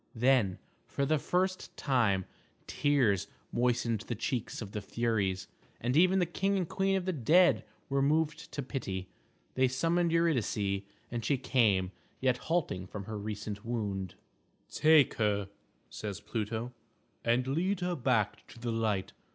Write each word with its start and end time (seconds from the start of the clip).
Then, 0.15 0.57
for 0.87 1.05
the 1.05 1.19
first 1.19 1.77
time, 1.77 2.25
tears 2.65 3.27
moistened 3.51 3.99
the 4.07 4.15
cheeks 4.15 4.59
of 4.59 4.71
the 4.71 4.81
Furies, 4.81 5.47
and 5.79 5.95
even 5.95 6.17
the 6.17 6.25
king 6.25 6.57
and 6.57 6.67
queen 6.67 6.95
of 6.95 7.05
the 7.05 7.13
dead 7.13 7.63
were 7.87 8.01
moved 8.01 8.51
to 8.53 8.63
pity. 8.63 9.09
They 9.53 9.67
summoned 9.67 10.11
Eurydice, 10.11 10.81
and 11.11 11.23
she 11.23 11.37
came, 11.37 11.91
yet 12.19 12.37
halting 12.49 12.87
from 12.87 13.03
her 13.03 13.19
recent 13.19 13.63
wound. 13.63 14.15
"Take 14.71 15.13
her," 15.19 15.49
says 15.87 16.19
Pluto, 16.19 16.73
"and 17.23 17.45
lead 17.45 17.81
her 17.81 17.95
back 17.95 18.47
to 18.47 18.57
the 18.59 18.71
light. 18.71 19.13